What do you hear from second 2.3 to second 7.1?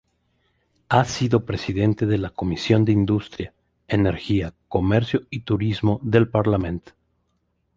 Comisión de Industria, Energía, Comercio y Turismo del Parlament.